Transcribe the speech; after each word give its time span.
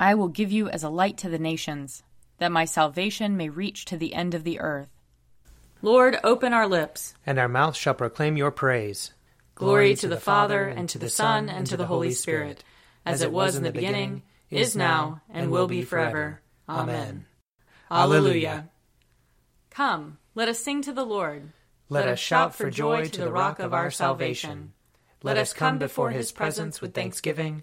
I 0.00 0.14
will 0.14 0.28
give 0.28 0.52
you 0.52 0.68
as 0.68 0.82
a 0.82 0.88
light 0.88 1.18
to 1.18 1.28
the 1.28 1.38
nations, 1.38 2.02
that 2.38 2.52
my 2.52 2.64
salvation 2.64 3.36
may 3.36 3.48
reach 3.48 3.84
to 3.86 3.96
the 3.96 4.14
end 4.14 4.34
of 4.34 4.44
the 4.44 4.60
earth. 4.60 4.88
Lord, 5.82 6.18
open 6.22 6.52
our 6.52 6.68
lips, 6.68 7.14
and 7.26 7.38
our 7.38 7.48
mouth 7.48 7.76
shall 7.76 7.94
proclaim 7.94 8.36
your 8.36 8.50
praise. 8.50 9.12
Glory 9.54 9.94
to 9.96 10.08
the 10.08 10.20
Father, 10.20 10.68
and 10.68 10.88
to 10.88 10.98
the 10.98 11.10
Son, 11.10 11.48
and 11.48 11.66
to 11.66 11.76
the 11.76 11.86
Holy 11.86 12.12
Spirit, 12.12 12.62
as 13.04 13.22
it 13.22 13.32
was 13.32 13.56
in 13.56 13.64
the 13.64 13.72
beginning, 13.72 14.22
is 14.50 14.76
now, 14.76 15.20
and 15.28 15.50
will 15.50 15.66
be 15.66 15.82
forever. 15.82 16.40
Amen. 16.68 17.26
Alleluia. 17.90 18.68
Come, 19.70 20.18
let 20.34 20.48
us 20.48 20.60
sing 20.60 20.82
to 20.82 20.92
the 20.92 21.04
Lord. 21.04 21.52
Let 21.88 22.06
us 22.06 22.18
shout 22.18 22.54
for 22.54 22.70
joy 22.70 23.08
to 23.08 23.20
the 23.20 23.32
rock 23.32 23.58
of 23.58 23.72
our 23.72 23.90
salvation. 23.90 24.72
Let 25.22 25.38
us 25.38 25.52
come 25.52 25.78
before 25.78 26.10
his 26.10 26.30
presence 26.30 26.80
with 26.80 26.94
thanksgiving, 26.94 27.62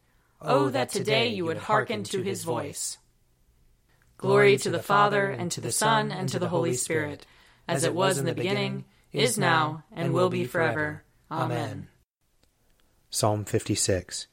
Oh, 0.43 0.69
that 0.69 0.89
today 0.89 1.27
you 1.27 1.45
would 1.45 1.57
hearken 1.57 2.03
to 2.05 2.23
his 2.23 2.43
voice. 2.43 2.97
Glory 4.17 4.57
to 4.57 4.71
the 4.71 4.79
Father, 4.79 5.29
and 5.29 5.51
to 5.51 5.61
the 5.61 5.71
Son, 5.71 6.11
and 6.11 6.27
to 6.29 6.39
the 6.39 6.49
Holy 6.49 6.73
Spirit, 6.73 7.25
as 7.67 7.83
it 7.83 7.93
was 7.93 8.17
in 8.17 8.25
the 8.25 8.33
beginning, 8.33 8.85
is 9.11 9.37
now, 9.37 9.83
and 9.91 10.13
will 10.13 10.29
be 10.29 10.45
forever. 10.45 11.03
Amen. 11.29 11.89
Psalm 13.09 13.45
56 13.45 14.27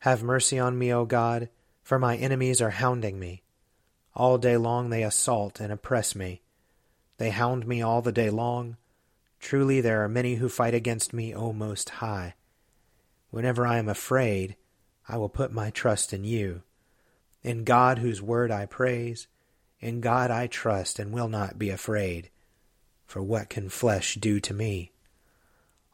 Have 0.00 0.22
mercy 0.22 0.58
on 0.58 0.78
me, 0.78 0.92
O 0.92 1.04
God, 1.04 1.50
for 1.82 1.98
my 1.98 2.16
enemies 2.16 2.62
are 2.62 2.70
hounding 2.70 3.18
me. 3.18 3.42
All 4.14 4.38
day 4.38 4.56
long 4.56 4.90
they 4.90 5.02
assault 5.02 5.60
and 5.60 5.72
oppress 5.72 6.14
me. 6.14 6.40
They 7.18 7.30
hound 7.30 7.66
me 7.66 7.82
all 7.82 8.00
the 8.00 8.12
day 8.12 8.30
long. 8.30 8.76
Truly 9.38 9.80
there 9.80 10.02
are 10.02 10.08
many 10.08 10.36
who 10.36 10.48
fight 10.48 10.74
against 10.74 11.12
me, 11.12 11.34
O 11.34 11.52
Most 11.52 11.90
High. 11.90 12.34
Whenever 13.30 13.66
I 13.66 13.78
am 13.78 13.88
afraid, 13.88 14.56
I 15.10 15.16
will 15.16 15.28
put 15.28 15.52
my 15.52 15.70
trust 15.70 16.12
in 16.12 16.22
you. 16.24 16.62
In 17.42 17.64
God, 17.64 17.98
whose 17.98 18.22
word 18.22 18.50
I 18.50 18.66
praise, 18.66 19.26
in 19.80 20.00
God 20.00 20.30
I 20.30 20.46
trust 20.46 20.98
and 20.98 21.10
will 21.10 21.28
not 21.28 21.58
be 21.58 21.70
afraid. 21.70 22.30
For 23.06 23.20
what 23.20 23.48
can 23.48 23.68
flesh 23.68 24.14
do 24.14 24.38
to 24.38 24.54
me? 24.54 24.92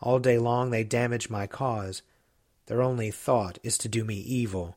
All 0.02 0.18
day 0.18 0.38
long 0.38 0.70
they 0.70 0.84
damage 0.84 1.30
my 1.30 1.46
cause. 1.46 2.02
Their 2.66 2.82
only 2.82 3.10
thought 3.10 3.58
is 3.62 3.78
to 3.78 3.88
do 3.88 4.04
me 4.04 4.16
evil. 4.16 4.76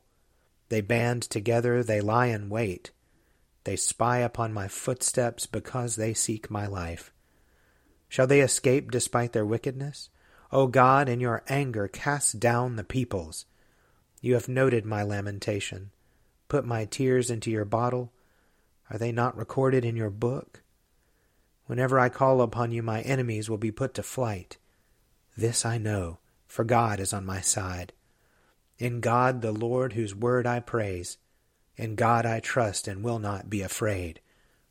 They 0.70 0.80
band 0.80 1.22
together, 1.24 1.82
they 1.82 2.00
lie 2.00 2.26
in 2.26 2.48
wait. 2.48 2.92
They 3.64 3.76
spy 3.76 4.18
upon 4.18 4.54
my 4.54 4.68
footsteps 4.68 5.44
because 5.44 5.96
they 5.96 6.14
seek 6.14 6.50
my 6.50 6.66
life. 6.66 7.12
Shall 8.08 8.26
they 8.26 8.40
escape 8.40 8.90
despite 8.90 9.32
their 9.32 9.44
wickedness? 9.44 10.08
O 10.50 10.66
God, 10.66 11.08
in 11.08 11.20
your 11.20 11.42
anger 11.48 11.88
cast 11.88 12.40
down 12.40 12.76
the 12.76 12.84
peoples. 12.84 13.44
You 14.20 14.34
have 14.34 14.48
noted 14.48 14.84
my 14.84 15.02
lamentation 15.02 15.90
put 16.50 16.66
my 16.66 16.84
tears 16.84 17.30
into 17.30 17.50
your 17.50 17.64
bottle? 17.64 18.12
Are 18.90 18.98
they 18.98 19.12
not 19.12 19.36
recorded 19.36 19.84
in 19.84 19.96
your 19.96 20.10
book? 20.10 20.62
Whenever 21.66 21.98
I 21.98 22.08
call 22.08 22.42
upon 22.42 22.72
you, 22.72 22.82
my 22.82 23.00
enemies 23.02 23.48
will 23.48 23.56
be 23.56 23.70
put 23.70 23.94
to 23.94 24.02
flight. 24.02 24.58
This 25.36 25.64
I 25.64 25.78
know, 25.78 26.18
for 26.48 26.64
God 26.64 26.98
is 26.98 27.12
on 27.12 27.24
my 27.24 27.40
side. 27.40 27.92
In 28.78 29.00
God 29.00 29.40
the 29.40 29.52
Lord, 29.52 29.92
whose 29.92 30.14
word 30.14 30.46
I 30.46 30.58
praise, 30.58 31.16
in 31.76 31.94
God 31.94 32.26
I 32.26 32.40
trust 32.40 32.88
and 32.88 33.04
will 33.04 33.20
not 33.20 33.48
be 33.48 33.62
afraid. 33.62 34.20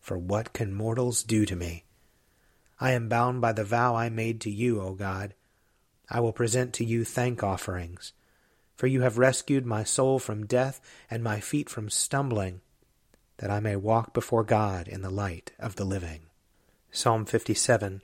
For 0.02 0.18
what 0.18 0.52
can 0.52 0.74
mortals 0.74 1.24
do 1.24 1.46
to 1.46 1.56
me? 1.56 1.86
I 2.80 2.92
am 2.92 3.08
bound 3.08 3.40
by 3.40 3.54
the 3.54 3.64
vow 3.64 3.96
I 3.96 4.10
made 4.10 4.42
to 4.42 4.52
you, 4.52 4.82
O 4.82 4.94
God. 4.94 5.34
I 6.10 6.20
will 6.20 6.34
present 6.34 6.74
to 6.74 6.86
you 6.86 7.06
thank 7.06 7.42
offerings 7.42 8.12
for 8.80 8.88
you 8.88 9.02
have 9.02 9.18
rescued 9.18 9.66
my 9.66 9.84
soul 9.84 10.20
from 10.20 10.46
death 10.46 10.80
and 11.12 11.22
my 11.22 11.42
feet 11.42 11.70
from 11.70 11.90
stumbling, 11.90 12.62
that 13.40 13.52
I 13.52 13.60
may 13.60 13.76
walk 13.76 14.14
before 14.14 14.46
God 14.46 14.88
in 14.88 15.02
the 15.02 15.10
light 15.10 15.52
of 15.60 15.76
the 15.76 15.84
living. 15.84 16.22
Psalm 16.90 17.26
57 17.26 18.02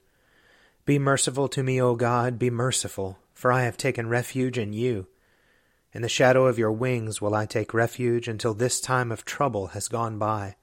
Be 0.83 0.99
merciful 0.99 1.47
to 1.47 1.63
me, 1.63 1.81
O 1.81 1.95
God, 1.95 2.37
be 2.37 2.49
merciful, 2.49 3.19
for 3.33 3.53
I 3.53 3.63
have 3.63 3.77
taken 3.77 4.09
refuge 4.09 4.57
in 4.57 4.73
you. 4.73 5.07
In 5.93 6.01
the 6.01 6.09
shadow 6.09 6.45
of 6.45 6.59
your 6.59 6.73
wings 6.73 7.21
will 7.21 7.35
I 7.35 7.45
take 7.45 7.73
refuge 7.73 8.27
until 8.27 8.53
this 8.53 8.81
time 8.81 9.13
of 9.13 9.23
trouble 9.23 9.67
has 9.67 9.87
gone 9.87 10.17
by. 10.17 10.57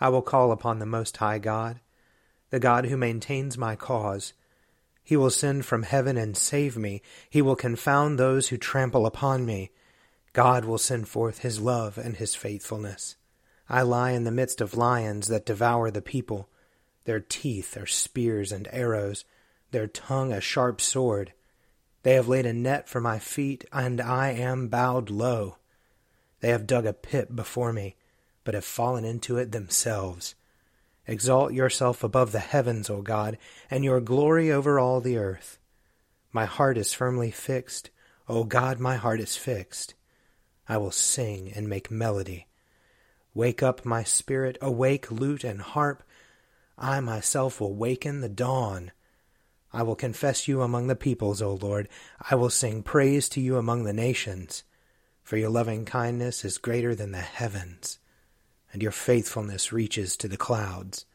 I 0.00 0.08
will 0.08 0.22
call 0.22 0.52
upon 0.52 0.78
the 0.78 0.86
Most 0.86 1.18
High 1.18 1.38
God, 1.38 1.80
the 2.48 2.58
God 2.58 2.86
who 2.86 2.96
maintains 2.96 3.58
my 3.58 3.76
cause. 3.76 4.32
He 5.08 5.16
will 5.16 5.30
send 5.30 5.64
from 5.64 5.84
heaven 5.84 6.18
and 6.18 6.36
save 6.36 6.76
me. 6.76 7.00
He 7.30 7.40
will 7.40 7.56
confound 7.56 8.18
those 8.18 8.48
who 8.48 8.58
trample 8.58 9.06
upon 9.06 9.46
me. 9.46 9.70
God 10.34 10.66
will 10.66 10.76
send 10.76 11.08
forth 11.08 11.38
his 11.38 11.58
love 11.58 11.96
and 11.96 12.14
his 12.14 12.34
faithfulness. 12.34 13.16
I 13.70 13.80
lie 13.80 14.10
in 14.10 14.24
the 14.24 14.30
midst 14.30 14.60
of 14.60 14.76
lions 14.76 15.28
that 15.28 15.46
devour 15.46 15.90
the 15.90 16.02
people. 16.02 16.50
Their 17.06 17.20
teeth 17.20 17.74
are 17.78 17.86
spears 17.86 18.52
and 18.52 18.68
arrows, 18.70 19.24
their 19.70 19.86
tongue 19.86 20.30
a 20.30 20.42
sharp 20.42 20.78
sword. 20.78 21.32
They 22.02 22.12
have 22.12 22.28
laid 22.28 22.44
a 22.44 22.52
net 22.52 22.86
for 22.86 23.00
my 23.00 23.18
feet, 23.18 23.64
and 23.72 24.02
I 24.02 24.32
am 24.32 24.68
bowed 24.68 25.08
low. 25.08 25.56
They 26.40 26.50
have 26.50 26.66
dug 26.66 26.84
a 26.84 26.92
pit 26.92 27.34
before 27.34 27.72
me, 27.72 27.96
but 28.44 28.52
have 28.52 28.62
fallen 28.66 29.06
into 29.06 29.38
it 29.38 29.52
themselves. 29.52 30.34
Exalt 31.08 31.54
yourself 31.54 32.04
above 32.04 32.32
the 32.32 32.38
heavens, 32.38 32.90
O 32.90 33.00
God, 33.00 33.38
and 33.70 33.82
your 33.82 33.98
glory 33.98 34.52
over 34.52 34.78
all 34.78 35.00
the 35.00 35.16
earth. 35.16 35.58
My 36.32 36.44
heart 36.44 36.76
is 36.76 36.92
firmly 36.92 37.30
fixed. 37.30 37.88
O 38.28 38.44
God, 38.44 38.78
my 38.78 38.96
heart 38.96 39.18
is 39.18 39.34
fixed. 39.34 39.94
I 40.68 40.76
will 40.76 40.90
sing 40.90 41.50
and 41.54 41.66
make 41.66 41.90
melody. 41.90 42.46
Wake 43.32 43.62
up, 43.62 43.86
my 43.86 44.04
spirit, 44.04 44.58
awake, 44.60 45.10
lute 45.10 45.44
and 45.44 45.62
harp. 45.62 46.02
I 46.76 47.00
myself 47.00 47.58
will 47.58 47.74
waken 47.74 48.20
the 48.20 48.28
dawn. 48.28 48.92
I 49.72 49.84
will 49.84 49.96
confess 49.96 50.46
you 50.46 50.60
among 50.60 50.88
the 50.88 50.94
peoples, 50.94 51.40
O 51.40 51.54
Lord. 51.54 51.88
I 52.30 52.34
will 52.34 52.50
sing 52.50 52.82
praise 52.82 53.30
to 53.30 53.40
you 53.40 53.56
among 53.56 53.84
the 53.84 53.94
nations. 53.94 54.62
For 55.22 55.38
your 55.38 55.50
loving 55.50 55.86
kindness 55.86 56.44
is 56.44 56.58
greater 56.58 56.94
than 56.94 57.12
the 57.12 57.18
heavens 57.18 57.98
and 58.72 58.82
your 58.82 58.92
faithfulness 58.92 59.72
reaches 59.72 60.16
to 60.16 60.28
the 60.28 60.36
clouds. 60.36 61.06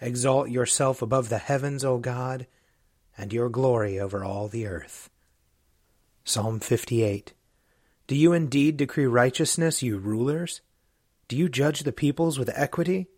Exalt 0.00 0.48
yourself 0.50 1.02
above 1.02 1.28
the 1.28 1.38
heavens, 1.38 1.84
O 1.84 1.98
God, 1.98 2.46
and 3.16 3.32
your 3.32 3.48
glory 3.48 4.00
over 4.00 4.24
all 4.24 4.48
the 4.48 4.66
earth. 4.66 5.10
Psalm 6.24 6.60
58 6.60 7.32
Do 8.06 8.14
you 8.14 8.32
indeed 8.32 8.76
decree 8.76 9.06
righteousness, 9.06 9.82
you 9.82 9.98
rulers? 9.98 10.60
Do 11.28 11.36
you 11.36 11.48
judge 11.48 11.82
the 11.82 11.92
peoples 11.92 12.38
with 12.38 12.50
equity? 12.54 13.08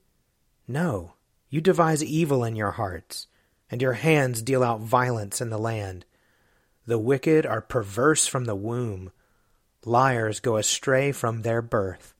No, 0.69 1.15
you 1.49 1.61
devise 1.61 2.05
evil 2.05 2.45
in 2.45 2.57
your 2.57 2.73
hearts, 2.73 3.27
and 3.71 3.81
your 3.81 3.95
hands 3.95 4.43
deal 4.43 4.63
out 4.63 4.81
violence 4.81 5.41
in 5.41 5.51
the 5.51 5.59
land. 5.59 6.05
The 6.87 6.99
wicked 6.99 7.47
are 7.47 7.61
perverse 7.61 8.27
from 8.27 8.45
the 8.45 8.55
womb, 8.55 9.13
liars 9.85 10.41
go 10.41 10.57
astray 10.57 11.13
from 11.13 11.43
their 11.43 11.63
birth. 11.63 12.15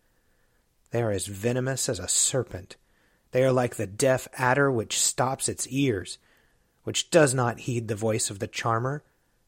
They 0.93 1.03
are 1.03 1.11
as 1.11 1.27
venomous 1.27 1.89
as 1.89 1.99
a 1.99 2.07
serpent. 2.07 2.77
They 3.33 3.43
are 3.45 3.53
like 3.53 3.77
the 3.77 3.87
deaf 3.87 4.29
adder 4.35 4.71
which 4.71 5.01
stops 5.01 5.49
its 5.49 5.67
ears, 5.69 6.19
which 6.85 7.11
does 7.11 7.33
not 7.33 7.61
heed 7.61 7.89
the 7.89 7.97
voice 7.97 8.31
of 8.31 8.39
the 8.39 8.47
charmer, 8.47 9.03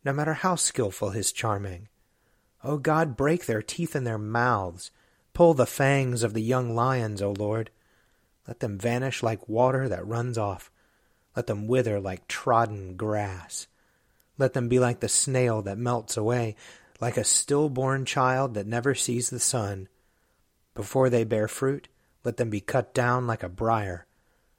no 0.05 0.13
matter 0.13 0.35
how 0.35 0.57
skilful 0.57 1.11
his 1.11 1.33
charming. 1.33 1.89
O 2.65 2.79
God, 2.79 3.17
break 3.17 3.45
their 3.45 3.61
teeth 3.61 3.95
in 3.95 4.05
their 4.05 4.19
mouths. 4.19 4.91
Pull 5.35 5.53
the 5.53 5.67
fangs 5.67 6.23
of 6.23 6.33
the 6.33 6.43
young 6.43 6.75
lions, 6.75 7.21
O 7.21 7.33
Lord. 7.33 7.71
Let 8.49 8.61
them 8.61 8.79
vanish 8.79 9.23
like 9.23 9.49
water 9.49 9.87
that 9.89 10.07
runs 10.07 10.39
off. 10.39 10.71
Let 11.37 11.47
them 11.47 11.67
wither 11.67 12.01
like 12.01 12.27
trodden 12.27 12.97
grass. 12.97 13.67
Let 14.39 14.55
them 14.55 14.69
be 14.69 14.79
like 14.79 15.01
the 15.01 15.09
snail 15.09 15.61
that 15.63 15.77
melts 15.77 16.17
away, 16.17 16.57
like 17.01 17.19
a 17.19 17.25
stillborn 17.25 18.07
child 18.07 18.55
that 18.55 18.67
never 18.67 18.95
sees 18.95 19.29
the 19.29 19.41
sun. 19.41 19.89
Before 20.75 21.09
they 21.09 21.25
bear 21.25 21.49
fruit, 21.49 21.89
let 22.25 22.37
them 22.37 22.51
be 22.51 22.61
cut 22.61 22.95
down 22.95 23.27
like 23.27 23.43
a 23.43 23.49
briar. 23.49 24.07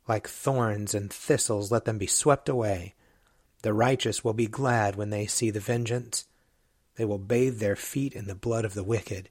Like 0.07 0.27
thorns 0.27 0.94
and 0.94 1.12
thistles, 1.12 1.71
let 1.71 1.85
them 1.85 1.97
be 1.97 2.07
swept 2.07 2.47
away. 2.47 2.94
The 3.63 3.73
righteous 3.73 4.23
will 4.23 4.33
be 4.33 4.47
glad 4.47 4.95
when 4.95 5.09
they 5.09 5.25
see 5.25 5.50
the 5.50 5.59
vengeance. 5.59 6.27
They 6.95 7.06
will 7.06 7.17
bathe 7.17 7.59
their 7.59 7.75
feet 7.75 8.13
in 8.13 8.27
the 8.27 8.35
blood 8.35 8.63
of 8.63 8.75
the 8.75 8.83
wicked. 8.83 9.29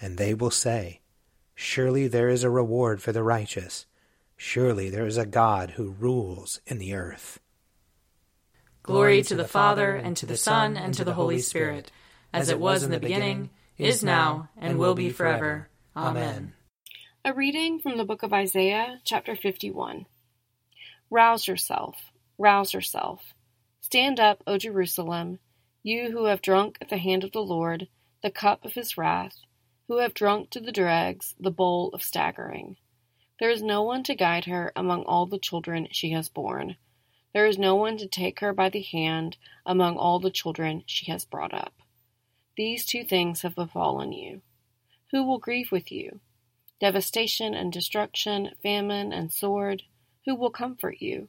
And 0.00 0.18
they 0.18 0.34
will 0.34 0.50
say, 0.50 1.00
Surely 1.54 2.06
there 2.06 2.28
is 2.28 2.44
a 2.44 2.50
reward 2.50 3.02
for 3.02 3.10
the 3.10 3.22
righteous. 3.22 3.86
Surely 4.36 4.90
there 4.90 5.06
is 5.06 5.16
a 5.16 5.26
God 5.26 5.70
who 5.70 5.96
rules 5.98 6.60
in 6.66 6.78
the 6.78 6.94
earth. 6.94 7.40
Glory 8.84 9.22
to 9.22 9.34
the 9.34 9.48
Father, 9.48 9.96
and 9.96 10.16
to 10.16 10.24
the 10.24 10.36
Son, 10.36 10.76
and 10.76 10.94
to 10.94 11.04
the 11.04 11.14
Holy 11.14 11.40
Spirit, 11.40 11.90
as 12.32 12.48
it 12.48 12.60
was 12.60 12.84
in 12.84 12.90
the 12.90 13.00
beginning, 13.00 13.50
is 13.76 14.04
now, 14.04 14.48
and 14.56 14.78
will 14.78 14.94
be 14.94 15.10
forever. 15.10 15.67
Amen. 15.98 16.52
A 17.24 17.34
reading 17.34 17.80
from 17.80 17.98
the 17.98 18.04
book 18.04 18.22
of 18.22 18.32
Isaiah, 18.32 19.00
chapter 19.04 19.34
51. 19.34 20.06
Rouse 21.10 21.48
yourself, 21.48 22.12
rouse 22.38 22.72
yourself. 22.72 23.34
Stand 23.80 24.20
up, 24.20 24.44
O 24.46 24.58
Jerusalem, 24.58 25.40
you 25.82 26.12
who 26.12 26.26
have 26.26 26.40
drunk 26.40 26.78
at 26.80 26.88
the 26.88 26.98
hand 26.98 27.24
of 27.24 27.32
the 27.32 27.42
Lord 27.42 27.88
the 28.22 28.30
cup 28.30 28.64
of 28.64 28.74
his 28.74 28.96
wrath, 28.96 29.40
who 29.88 29.98
have 29.98 30.14
drunk 30.14 30.50
to 30.50 30.60
the 30.60 30.70
dregs 30.70 31.34
the 31.40 31.50
bowl 31.50 31.90
of 31.92 32.04
staggering. 32.04 32.76
There 33.40 33.50
is 33.50 33.60
no 33.60 33.82
one 33.82 34.04
to 34.04 34.14
guide 34.14 34.44
her 34.44 34.70
among 34.76 35.02
all 35.02 35.26
the 35.26 35.36
children 35.40 35.88
she 35.90 36.10
has 36.10 36.28
borne. 36.28 36.76
There 37.34 37.46
is 37.46 37.58
no 37.58 37.74
one 37.74 37.98
to 37.98 38.06
take 38.06 38.38
her 38.38 38.52
by 38.52 38.68
the 38.68 38.82
hand 38.82 39.36
among 39.66 39.96
all 39.96 40.20
the 40.20 40.30
children 40.30 40.84
she 40.86 41.10
has 41.10 41.24
brought 41.24 41.52
up. 41.52 41.74
These 42.56 42.86
two 42.86 43.02
things 43.02 43.42
have 43.42 43.56
befallen 43.56 44.12
you. 44.12 44.42
Who 45.10 45.24
will 45.24 45.38
grieve 45.38 45.72
with 45.72 45.90
you? 45.90 46.20
Devastation 46.80 47.54
and 47.54 47.72
destruction, 47.72 48.50
famine 48.62 49.12
and 49.12 49.32
sword. 49.32 49.82
Who 50.26 50.34
will 50.34 50.50
comfort 50.50 51.00
you? 51.00 51.28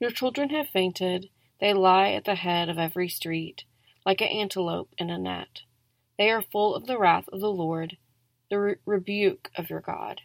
Your 0.00 0.10
children 0.10 0.50
have 0.50 0.68
fainted. 0.68 1.30
They 1.60 1.72
lie 1.72 2.10
at 2.10 2.24
the 2.24 2.34
head 2.34 2.68
of 2.68 2.78
every 2.78 3.08
street, 3.08 3.64
like 4.04 4.20
an 4.20 4.28
antelope 4.28 4.94
in 4.98 5.08
a 5.08 5.18
net. 5.18 5.62
They 6.18 6.30
are 6.30 6.42
full 6.42 6.74
of 6.74 6.86
the 6.86 6.98
wrath 6.98 7.28
of 7.32 7.40
the 7.40 7.52
Lord, 7.52 7.96
the 8.50 8.58
re- 8.58 8.76
rebuke 8.84 9.50
of 9.56 9.70
your 9.70 9.80
God. 9.80 10.22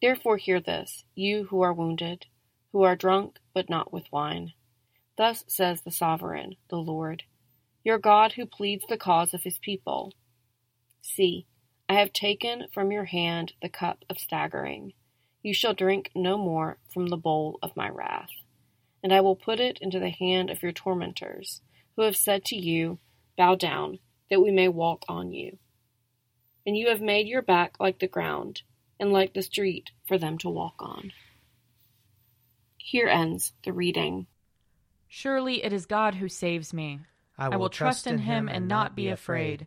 Therefore, 0.00 0.36
hear 0.36 0.60
this, 0.60 1.04
you 1.14 1.44
who 1.44 1.60
are 1.60 1.72
wounded, 1.72 2.26
who 2.72 2.82
are 2.82 2.96
drunk, 2.96 3.38
but 3.54 3.70
not 3.70 3.92
with 3.92 4.10
wine. 4.10 4.54
Thus 5.16 5.44
says 5.46 5.82
the 5.82 5.90
sovereign, 5.90 6.56
the 6.68 6.78
Lord, 6.78 7.22
your 7.84 7.98
God 7.98 8.32
who 8.32 8.46
pleads 8.46 8.84
the 8.88 8.96
cause 8.96 9.34
of 9.34 9.42
his 9.42 9.58
people. 9.58 10.12
See, 11.02 11.46
I 11.88 11.94
have 11.94 12.12
taken 12.12 12.66
from 12.72 12.90
your 12.90 13.04
hand 13.04 13.52
the 13.60 13.68
cup 13.68 14.04
of 14.08 14.18
staggering. 14.18 14.92
You 15.42 15.52
shall 15.52 15.74
drink 15.74 16.10
no 16.14 16.38
more 16.38 16.78
from 16.92 17.08
the 17.08 17.16
bowl 17.16 17.58
of 17.62 17.76
my 17.76 17.88
wrath. 17.88 18.30
And 19.02 19.12
I 19.12 19.20
will 19.20 19.36
put 19.36 19.60
it 19.60 19.78
into 19.80 19.98
the 19.98 20.10
hand 20.10 20.48
of 20.48 20.62
your 20.62 20.72
tormentors, 20.72 21.60
who 21.96 22.02
have 22.02 22.16
said 22.16 22.44
to 22.46 22.56
you, 22.56 22.98
Bow 23.36 23.56
down 23.56 23.98
that 24.30 24.40
we 24.40 24.50
may 24.50 24.68
walk 24.68 25.04
on 25.08 25.32
you. 25.32 25.58
And 26.66 26.76
you 26.76 26.88
have 26.88 27.00
made 27.00 27.26
your 27.26 27.42
back 27.42 27.80
like 27.80 27.98
the 27.98 28.06
ground, 28.06 28.62
and 29.00 29.12
like 29.12 29.34
the 29.34 29.42
street 29.42 29.90
for 30.06 30.16
them 30.16 30.38
to 30.38 30.48
walk 30.48 30.76
on. 30.78 31.12
Here 32.76 33.08
ends 33.08 33.52
the 33.64 33.72
reading. 33.72 34.26
Surely 35.08 35.64
it 35.64 35.72
is 35.72 35.86
God 35.86 36.14
who 36.14 36.28
saves 36.28 36.72
me. 36.72 37.00
I 37.36 37.48
will, 37.48 37.54
I 37.54 37.56
will 37.56 37.68
trust 37.68 38.06
in 38.06 38.18
him 38.18 38.48
and 38.48 38.68
not 38.68 38.94
be 38.94 39.08
afraid. 39.08 39.60
For 39.60 39.66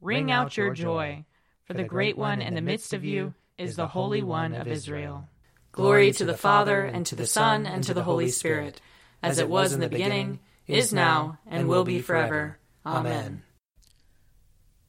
ring 0.00 0.30
out 0.30 0.56
your 0.56 0.74
joy, 0.74 1.24
for 1.64 1.74
the 1.74 1.84
great 1.84 2.16
one 2.16 2.40
in 2.40 2.54
the 2.54 2.60
midst 2.60 2.92
of 2.92 3.04
you 3.04 3.34
is 3.58 3.76
the 3.76 3.88
Holy 3.88 4.22
One 4.22 4.54
of 4.54 4.66
Israel. 4.66 5.28
Glory 5.72 6.12
to 6.12 6.24
the 6.24 6.36
Father, 6.36 6.82
and 6.82 7.06
to 7.06 7.14
the 7.14 7.26
Son, 7.26 7.66
and 7.66 7.84
to 7.84 7.94
the 7.94 8.02
Holy 8.02 8.28
Spirit, 8.28 8.80
as 9.22 9.38
it 9.38 9.48
was 9.48 9.72
in 9.72 9.80
the 9.80 9.88
beginning 9.88 10.40
is 10.66 10.92
now, 10.92 11.38
and 11.46 11.68
will 11.68 11.84
be 11.84 12.00
forever. 12.00 12.58
Amen. 12.84 13.42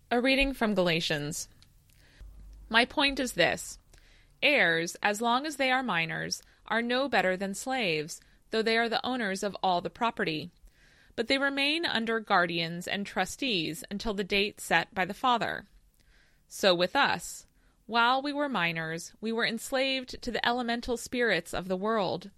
A 0.10 0.20
reading 0.20 0.54
from 0.54 0.76
Galatians. 0.76 1.48
My 2.70 2.86
point 2.86 3.20
is 3.20 3.34
this 3.34 3.78
heirs, 4.42 4.96
as 5.04 5.22
long 5.22 5.46
as 5.46 5.58
they 5.58 5.72
are 5.72 5.84
minors, 5.84 6.42
are 6.68 6.82
no 6.82 7.08
better 7.10 7.36
than 7.36 7.54
slaves, 7.54 8.22
though 8.50 8.62
they 8.62 8.78
are 8.78 8.90
the 8.90 9.06
owners 9.06 9.44
of 9.44 9.56
all 9.62 9.82
the 9.82 9.90
property. 9.90 10.52
But 11.16 11.28
they 11.28 11.38
remain 11.38 11.86
under 11.86 12.20
guardians 12.20 12.88
and 12.88 13.06
trustees 13.06 13.84
until 13.92 14.14
the 14.14 14.24
date 14.24 14.62
set 14.62 14.94
by 14.94 15.06
the 15.06 15.14
father. 15.14 15.66
So 16.48 16.74
with 16.74 16.96
us. 16.96 17.46
While 17.86 18.22
we 18.22 18.32
were 18.32 18.48
minors, 18.48 19.14
we 19.20 19.32
were 19.32 19.46
enslaved 19.46 20.22
to 20.22 20.32
the 20.32 20.46
elemental 20.48 20.96
spirits 20.96 21.54
of 21.54 21.68
the 21.68 21.76
world. 21.76 22.30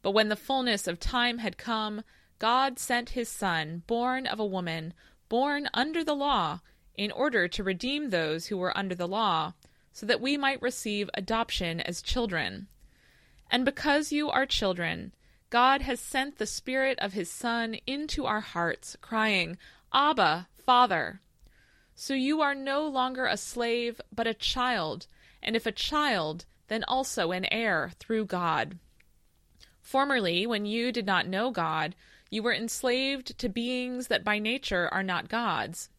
But 0.00 0.12
when 0.12 0.28
the 0.28 0.36
fullness 0.36 0.86
of 0.86 0.98
time 0.98 1.38
had 1.38 1.58
come, 1.58 2.02
God 2.38 2.78
sent 2.78 3.10
his 3.10 3.28
Son, 3.28 3.82
born 3.86 4.26
of 4.26 4.38
a 4.38 4.46
woman, 4.46 4.94
born 5.28 5.68
under 5.74 6.04
the 6.04 6.14
law, 6.14 6.60
in 6.94 7.10
order 7.10 7.48
to 7.48 7.64
redeem 7.64 8.08
those 8.08 8.46
who 8.46 8.56
were 8.56 8.76
under 8.76 8.94
the 8.94 9.08
law, 9.08 9.52
so 9.92 10.06
that 10.06 10.20
we 10.20 10.36
might 10.36 10.62
receive 10.62 11.10
adoption 11.14 11.80
as 11.80 12.02
children. 12.02 12.68
And 13.50 13.64
because 13.64 14.12
you 14.12 14.30
are 14.30 14.46
children, 14.46 15.12
God 15.50 15.82
has 15.82 16.00
sent 16.00 16.38
the 16.38 16.46
Spirit 16.46 16.98
of 16.98 17.12
his 17.12 17.30
Son 17.30 17.76
into 17.86 18.26
our 18.26 18.40
hearts, 18.40 18.96
crying, 19.00 19.58
Abba, 19.92 20.48
Father. 20.64 21.20
So 21.94 22.14
you 22.14 22.40
are 22.40 22.54
no 22.54 22.86
longer 22.86 23.26
a 23.26 23.36
slave, 23.36 24.00
but 24.14 24.26
a 24.26 24.34
child, 24.34 25.06
and 25.42 25.54
if 25.54 25.64
a 25.64 25.72
child, 25.72 26.44
then 26.68 26.84
also 26.88 27.30
an 27.30 27.46
heir 27.52 27.92
through 27.98 28.26
God. 28.26 28.78
Formerly, 29.80 30.46
when 30.46 30.66
you 30.66 30.90
did 30.90 31.06
not 31.06 31.28
know 31.28 31.50
God, 31.52 31.94
you 32.28 32.42
were 32.42 32.52
enslaved 32.52 33.38
to 33.38 33.48
beings 33.48 34.08
that 34.08 34.24
by 34.24 34.40
nature 34.40 34.88
are 34.92 35.04
not 35.04 35.28
gods. 35.28 35.90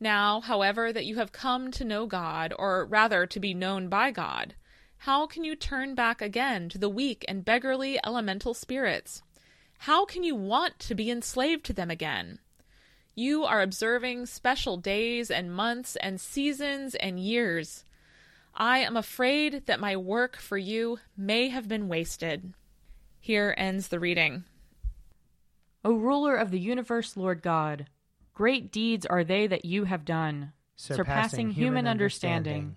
Now, 0.00 0.40
however, 0.40 0.92
that 0.92 1.06
you 1.06 1.16
have 1.16 1.30
come 1.30 1.70
to 1.70 1.84
know 1.84 2.06
God, 2.06 2.52
or 2.58 2.84
rather 2.84 3.24
to 3.26 3.38
be 3.38 3.54
known 3.54 3.88
by 3.88 4.10
God, 4.10 4.56
how 5.02 5.26
can 5.26 5.42
you 5.42 5.56
turn 5.56 5.96
back 5.96 6.22
again 6.22 6.68
to 6.68 6.78
the 6.78 6.88
weak 6.88 7.24
and 7.26 7.44
beggarly 7.44 7.98
elemental 8.06 8.54
spirits? 8.54 9.20
How 9.78 10.04
can 10.04 10.22
you 10.22 10.36
want 10.36 10.78
to 10.78 10.94
be 10.94 11.10
enslaved 11.10 11.64
to 11.64 11.72
them 11.72 11.90
again? 11.90 12.38
You 13.16 13.42
are 13.42 13.62
observing 13.62 14.26
special 14.26 14.76
days 14.76 15.28
and 15.28 15.52
months 15.52 15.96
and 15.96 16.20
seasons 16.20 16.94
and 16.94 17.18
years. 17.18 17.84
I 18.54 18.78
am 18.78 18.96
afraid 18.96 19.66
that 19.66 19.80
my 19.80 19.96
work 19.96 20.36
for 20.36 20.56
you 20.56 21.00
may 21.16 21.48
have 21.48 21.66
been 21.66 21.88
wasted. 21.88 22.54
Here 23.18 23.56
ends 23.58 23.88
the 23.88 23.98
reading. 23.98 24.44
O 25.84 25.94
ruler 25.94 26.36
of 26.36 26.52
the 26.52 26.60
universe, 26.60 27.16
Lord 27.16 27.42
God, 27.42 27.86
great 28.34 28.70
deeds 28.70 29.04
are 29.04 29.24
they 29.24 29.48
that 29.48 29.64
you 29.64 29.82
have 29.82 30.04
done, 30.04 30.52
surpassing, 30.76 31.50
human 31.50 31.88
understanding. 31.88 32.76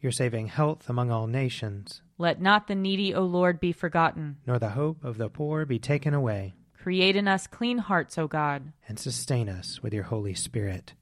Your 0.00 0.12
saving 0.12 0.48
health 0.48 0.88
among 0.88 1.10
all 1.10 1.26
nations. 1.26 2.02
Let 2.18 2.40
not 2.40 2.66
the 2.66 2.74
needy, 2.74 3.14
O 3.14 3.22
Lord, 3.22 3.60
be 3.60 3.72
forgotten. 3.72 4.36
Nor 4.46 4.58
the 4.58 4.70
hope 4.70 5.04
of 5.04 5.18
the 5.18 5.28
poor 5.28 5.64
be 5.64 5.78
taken 5.78 6.14
away. 6.14 6.54
Create 6.78 7.16
in 7.16 7.26
us 7.26 7.46
clean 7.46 7.78
hearts, 7.78 8.16
O 8.16 8.28
God. 8.28 8.72
And 8.86 8.98
sustain 8.98 9.48
us 9.48 9.82
with 9.82 9.92
your 9.92 10.04
Holy 10.04 10.34
Spirit. 10.34 10.94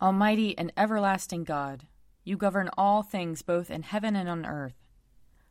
Almighty 0.00 0.58
and 0.58 0.72
everlasting 0.76 1.44
God, 1.44 1.86
you 2.24 2.36
govern 2.36 2.68
all 2.76 3.04
things 3.04 3.42
both 3.42 3.70
in 3.70 3.82
heaven 3.82 4.16
and 4.16 4.28
on 4.28 4.44
earth. 4.44 4.74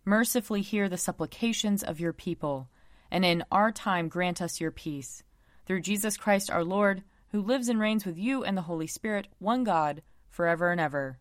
Mercifully 0.04 0.62
hear 0.62 0.90
the 0.90 0.98
supplications 0.98 1.84
of 1.84 2.02
your 2.02 2.12
people, 2.12 2.68
and 3.10 3.24
in 3.24 3.46
our 3.50 3.72
time 3.72 4.10
grant 4.10 4.42
us 4.42 4.60
your 4.60 4.72
peace. 4.72 5.24
Through 5.66 5.82
Jesus 5.84 6.18
Christ 6.18 6.52
our 6.52 6.66
Lord, 6.66 7.04
who 7.30 7.42
lives 7.42 7.70
and 7.70 7.80
reigns 7.80 8.06
with 8.06 8.18
you 8.18 8.44
and 8.44 8.58
the 8.58 8.64
Holy 8.64 8.88
Spirit, 8.88 9.30
one 9.40 9.64
God, 9.64 10.02
forever 10.30 10.72
and 10.72 10.82
ever. 10.82 11.21